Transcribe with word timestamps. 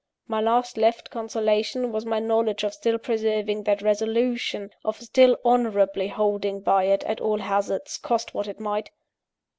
My 0.27 0.41
last 0.41 0.77
left 0.77 1.11
consolation 1.11 1.91
was 1.91 2.07
my 2.07 2.17
knowledge 2.17 2.63
of 2.63 2.73
still 2.73 2.97
preserving 2.97 3.65
that 3.65 3.83
resolution, 3.83 4.71
of 4.83 4.99
still 4.99 5.37
honourably 5.45 6.07
holding 6.07 6.61
by 6.61 6.85
it 6.85 7.03
at 7.03 7.21
all 7.21 7.37
hazards, 7.37 7.99
cost 7.99 8.33
what 8.33 8.47
it 8.47 8.59
might. 8.59 8.89